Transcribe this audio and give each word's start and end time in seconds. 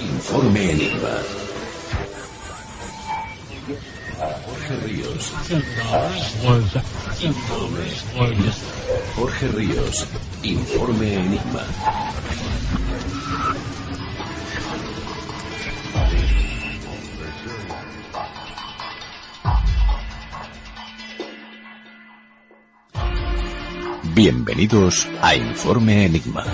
Informe 0.00 0.72
Enigma. 0.72 1.22
Jorge 4.44 4.76
Ríos. 4.84 5.32
Informe. 7.20 7.84
Jorge 9.14 9.48
Ríos. 9.48 10.06
Informe 10.42 11.14
Enigma. 11.14 11.64
Bienvenidos 24.14 25.08
a 25.22 25.36
Informe 25.36 26.06
Enigma. 26.06 26.44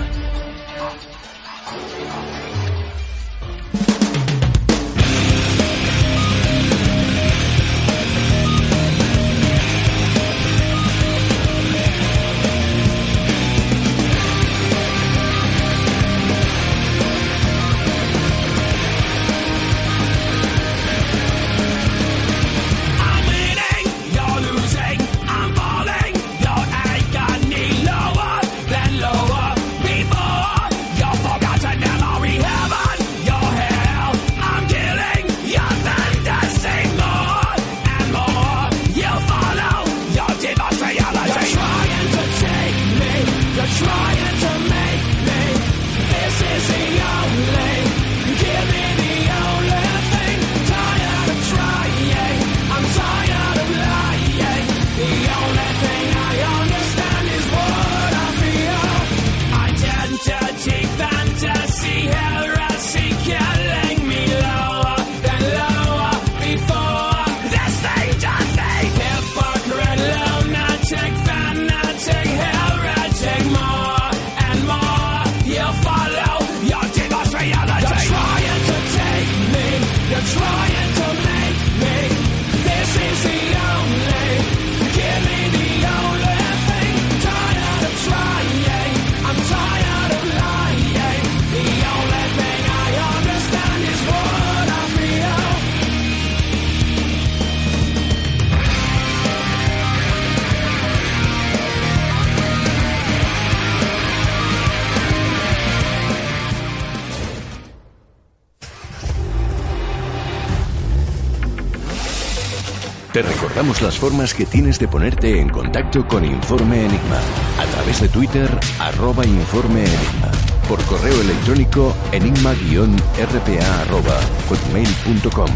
Te 113.17 113.23
recordamos 113.23 113.81
las 113.81 113.97
formas 113.97 114.31
que 114.35 114.45
tienes 114.45 114.77
de 114.77 114.87
ponerte 114.87 115.41
en 115.41 115.49
contacto 115.49 116.07
con 116.07 116.23
Informe 116.23 116.85
Enigma. 116.85 117.19
A 117.59 117.65
través 117.65 117.99
de 117.99 118.09
Twitter, 118.09 118.47
arroba 118.77 119.25
Informe 119.25 119.79
Enigma. 119.79 120.29
Por 120.69 120.79
correo 120.83 121.19
electrónico, 121.21 121.95
enigma-rpa 122.11 123.81
arroba 123.81 124.19
hotmail.com. 124.47 125.49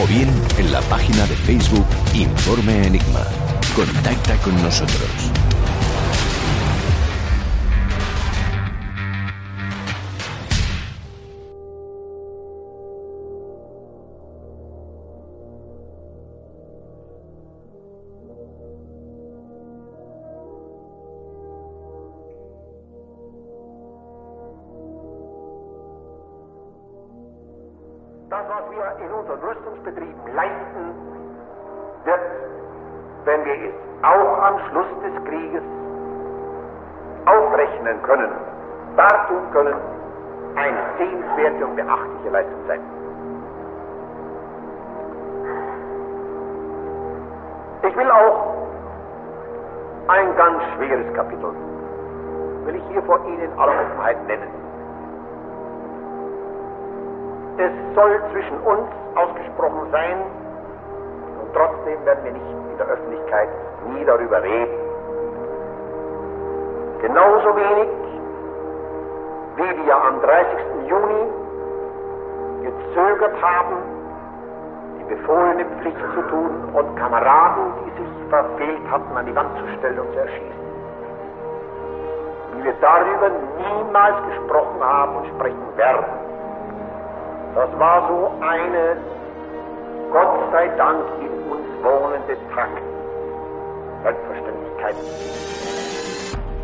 O 0.00 0.06
bien 0.06 0.30
en 0.56 0.70
la 0.70 0.80
página 0.82 1.26
de 1.26 1.34
Facebook 1.34 1.86
Informe 2.14 2.86
Enigma. 2.86 3.26
Contacta 3.74 4.36
con 4.36 4.54
nosotros. 4.62 5.43
Das, 28.34 28.42
was 28.48 28.68
wir 28.68 29.06
in 29.06 29.12
unseren 29.12 29.38
Rüstungsbetrieben 29.38 30.34
leisten, 30.34 30.90
wird, 32.02 32.20
wenn 33.26 33.44
wir 33.44 33.54
es 33.54 33.74
auch 34.02 34.42
am 34.42 34.58
Schluss 34.58 34.88
des 35.04 35.24
Krieges 35.24 35.62
aufrechnen 37.26 38.02
können, 38.02 38.32
dartun 38.96 39.52
können, 39.52 39.76
eine 40.56 40.78
sehenswerte 40.98 41.64
und 41.64 41.76
beachtliche 41.76 42.30
Leistung 42.30 42.58
sein. 42.66 42.80
Ich 47.84 47.96
will 47.96 48.10
auch 48.10 48.52
ein 50.08 50.36
ganz 50.36 50.60
schweres 50.74 51.14
Kapitel, 51.14 51.54
will 52.64 52.74
ich 52.74 52.84
hier 52.88 53.02
vor 53.04 53.24
Ihnen 53.26 53.44
in 53.44 53.58
aller 53.60 53.80
Offenheit 53.80 54.26
nennen. 54.26 54.63
Es 57.56 57.70
soll 57.94 58.20
zwischen 58.32 58.58
uns 58.60 58.88
ausgesprochen 59.14 59.88
sein 59.92 60.16
und 61.40 61.54
trotzdem 61.54 62.04
werden 62.04 62.24
wir 62.24 62.32
nicht 62.32 62.44
in 62.72 62.78
der 62.78 62.86
Öffentlichkeit 62.86 63.48
nie 63.86 64.04
darüber 64.04 64.42
reden. 64.42 64.74
Genauso 67.00 67.54
wenig 67.54 67.88
wie 69.56 69.86
wir 69.86 69.94
am 69.94 70.20
30. 70.20 70.88
Juni 70.88 71.30
gezögert 72.62 73.40
haben, 73.40 73.76
die 74.98 75.14
befohlene 75.14 75.64
Pflicht 75.80 75.98
zu 76.14 76.22
tun 76.22 76.50
und 76.72 76.96
Kameraden, 76.96 77.72
die 77.86 78.02
sich 78.02 78.30
verfehlt 78.30 78.90
hatten, 78.90 79.16
an 79.16 79.26
die 79.26 79.36
Wand 79.36 79.56
zu 79.58 79.78
stellen 79.78 80.00
und 80.00 80.12
zu 80.12 80.18
erschießen. 80.18 80.64
Wie 82.56 82.64
wir 82.64 82.74
darüber 82.80 83.30
niemals 83.58 84.16
gesprochen 84.26 84.82
haben 84.82 85.16
und 85.16 85.26
sprechen 85.28 85.76
werden. 85.76 86.23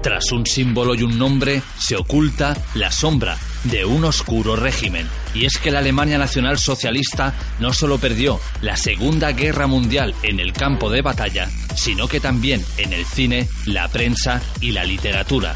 Tras 0.03 0.33
un 0.33 0.47
símbolo 0.47 0.95
y 0.95 1.03
un 1.03 1.19
nombre 1.19 1.63
se 1.79 1.97
oculta 1.97 2.55
la 2.75 2.91
sombra 2.91 3.37
de 3.65 3.85
un 3.85 4.05
oscuro 4.05 4.57
régimen. 4.57 5.07
Y 5.35 5.45
es 5.45 5.59
que 5.59 5.71
la 5.71 5.79
Alemania 5.79 6.19
Nacional 6.19 6.59
Socialista 6.59 7.35
no 7.61 7.73
solo 7.73 7.99
perdió 7.99 8.41
la 8.63 8.77
Segunda 8.77 9.33
Guerra 9.33 9.67
Mundial 9.67 10.15
en 10.23 10.41
el 10.41 10.53
campo 10.53 10.91
de 10.91 11.03
batalla, 11.03 11.49
sino 11.77 12.09
que 12.09 12.19
también 12.19 12.65
en 12.79 12.93
el 12.93 13.05
cine, 13.05 13.49
la 13.67 13.89
prensa 13.89 14.41
y 14.61 14.73
la 14.73 14.85
literatura. 14.85 15.55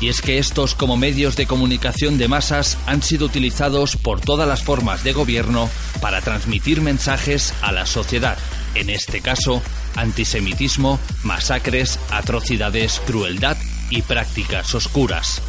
Y 0.00 0.08
es 0.08 0.20
que 0.20 0.38
estos 0.38 0.74
como 0.74 0.96
medios 0.96 1.36
de 1.36 1.46
comunicación 1.46 2.18
de 2.18 2.28
masas 2.28 2.76
han 2.86 3.02
sido 3.02 3.26
utilizados 3.26 3.96
por 3.96 4.20
todas 4.20 4.46
las 4.46 4.62
formas 4.62 5.04
de 5.04 5.12
gobierno 5.12 5.70
para 6.00 6.20
transmitir 6.20 6.82
mensajes 6.82 7.54
a 7.62 7.72
la 7.72 7.86
sociedad. 7.86 8.36
En 8.74 8.90
este 8.90 9.22
caso, 9.22 9.62
antisemitismo, 9.94 11.00
masacres, 11.22 11.98
atrocidades, 12.10 13.00
crueldad 13.06 13.56
y 13.88 14.02
prácticas 14.02 14.74
oscuras. 14.74 15.40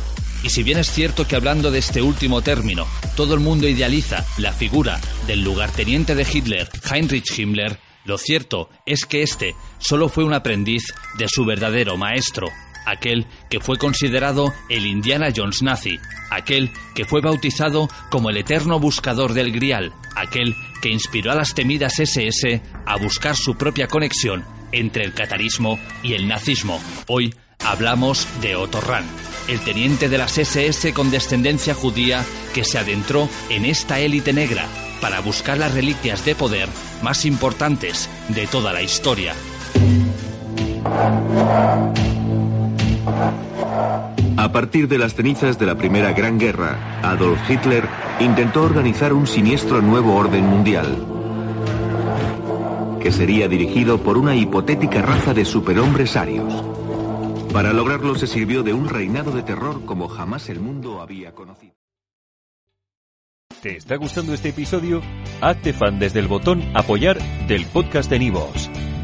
Y 0.43 0.49
si 0.49 0.63
bien 0.63 0.77
es 0.77 0.89
cierto 0.91 1.27
que 1.27 1.35
hablando 1.35 1.71
de 1.71 1.79
este 1.79 2.01
último 2.01 2.41
término, 2.41 2.87
todo 3.15 3.33
el 3.33 3.41
mundo 3.41 3.67
idealiza 3.67 4.25
la 4.37 4.53
figura 4.53 5.01
del 5.25 5.43
lugarteniente 5.43 6.15
de 6.15 6.25
Hitler, 6.31 6.69
Heinrich 6.89 7.37
Himmler, 7.37 7.79
lo 8.05 8.17
cierto 8.17 8.69
es 8.85 9.05
que 9.05 9.21
este 9.21 9.55
solo 9.79 10.07
fue 10.07 10.23
un 10.23 10.33
aprendiz 10.33 10.93
de 11.17 11.27
su 11.27 11.43
verdadero 11.43 11.97
maestro, 11.97 12.47
aquel 12.87 13.27
que 13.49 13.59
fue 13.59 13.77
considerado 13.77 14.53
el 14.69 14.85
Indiana 14.85 15.27
Jones 15.35 15.61
nazi, 15.61 15.99
aquel 16.31 16.71
que 16.95 17.05
fue 17.05 17.21
bautizado 17.21 17.89
como 18.09 18.29
el 18.29 18.37
eterno 18.37 18.79
buscador 18.79 19.33
del 19.33 19.51
Grial, 19.51 19.93
aquel 20.15 20.55
que 20.81 20.89
inspiró 20.89 21.31
a 21.31 21.35
las 21.35 21.53
temidas 21.53 21.99
SS 21.99 22.61
a 22.85 22.97
buscar 22.97 23.35
su 23.35 23.55
propia 23.55 23.87
conexión 23.87 24.45
entre 24.71 25.03
el 25.03 25.13
catarismo 25.13 25.79
y 26.01 26.13
el 26.13 26.27
nazismo. 26.27 26.81
Hoy 27.07 27.35
hablamos 27.63 28.27
de 28.41 28.55
Otto 28.55 28.79
Rahn, 28.81 29.05
el 29.47 29.59
teniente 29.59 30.09
de 30.09 30.17
las 30.17 30.37
SS 30.37 30.93
con 30.93 31.11
descendencia 31.11 31.73
judía 31.73 32.25
que 32.53 32.63
se 32.63 32.77
adentró 32.77 33.29
en 33.49 33.65
esta 33.65 33.99
élite 33.99 34.33
negra 34.33 34.65
para 35.01 35.19
buscar 35.19 35.57
las 35.57 35.73
reliquias 35.73 36.25
de 36.25 36.35
poder 36.35 36.69
más 37.01 37.25
importantes 37.25 38.09
de 38.29 38.47
toda 38.47 38.73
la 38.73 38.81
historia. 38.81 39.35
A 44.37 44.51
partir 44.51 44.87
de 44.87 44.99
las 44.99 45.15
cenizas 45.15 45.57
de 45.57 45.65
la 45.65 45.73
Primera 45.73 46.13
Gran 46.13 46.37
Guerra, 46.37 47.01
Adolf 47.01 47.39
Hitler 47.49 47.83
intentó 48.19 48.61
organizar 48.61 49.11
un 49.11 49.25
siniestro 49.25 49.81
nuevo 49.81 50.15
orden 50.15 50.45
mundial, 50.45 50.95
que 53.01 53.11
sería 53.11 53.47
dirigido 53.47 53.97
por 53.97 54.15
una 54.15 54.35
hipotética 54.35 55.01
raza 55.01 55.33
de 55.33 55.43
superhombres 55.43 56.15
arios. 56.15 56.53
Para 57.51 57.73
lograrlo 57.73 58.13
se 58.13 58.27
sirvió 58.27 58.61
de 58.61 58.73
un 58.73 58.87
reinado 58.87 59.31
de 59.31 59.41
terror 59.41 59.83
como 59.85 60.07
jamás 60.07 60.49
el 60.49 60.59
mundo 60.59 61.01
había 61.01 61.33
conocido. 61.33 61.73
¿Te 63.63 63.75
está 63.75 63.95
gustando 63.95 64.35
este 64.35 64.49
episodio? 64.49 65.01
Hazte 65.41 65.73
fan 65.73 65.97
desde 65.97 66.19
el 66.19 66.27
botón 66.27 66.61
Apoyar 66.75 67.17
del 67.47 67.65
podcast 67.65 68.07
de 68.07 68.19
Nivos. 68.19 68.69